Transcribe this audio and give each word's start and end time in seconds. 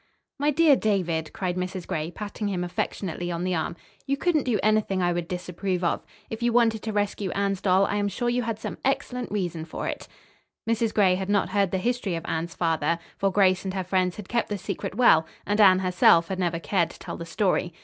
"My 0.39 0.49
dear 0.49 0.75
David," 0.75 1.31
cried 1.31 1.55
Mrs. 1.57 1.85
Gray, 1.85 2.09
patting 2.09 2.47
him 2.47 2.63
affectionately 2.63 3.29
on 3.31 3.43
the 3.43 3.53
arm, 3.53 3.75
"you 4.07 4.17
couldn't 4.17 4.45
do 4.45 4.59
anything 4.63 4.99
I 4.99 5.13
would 5.13 5.27
disapprove 5.27 5.83
of. 5.83 6.03
If 6.27 6.41
you 6.41 6.51
wanted 6.51 6.81
to 6.81 6.91
rescue 6.91 7.29
Anne's 7.35 7.61
doll 7.61 7.85
I 7.85 7.97
am 7.97 8.07
sure 8.07 8.27
you 8.27 8.41
had 8.41 8.57
some 8.57 8.79
excellent 8.83 9.31
reason 9.31 9.63
for 9.63 9.87
it." 9.87 10.07
Mrs. 10.67 10.91
Gray 10.91 11.13
had 11.13 11.29
not 11.29 11.49
heard 11.49 11.69
the 11.69 11.77
history 11.77 12.15
of 12.15 12.25
Anne's 12.25 12.55
father, 12.55 12.97
for 13.15 13.31
Grace 13.31 13.63
and 13.63 13.75
her 13.75 13.83
friends 13.83 14.15
had 14.15 14.27
kept 14.27 14.49
the 14.49 14.57
secret 14.57 14.95
well, 14.95 15.27
and 15.45 15.61
Anne, 15.61 15.77
herself, 15.77 16.29
had 16.29 16.39
never 16.39 16.57
cared 16.59 16.89
to 16.89 16.97
tell 16.97 17.15
the 17.17 17.27
story. 17.27 17.71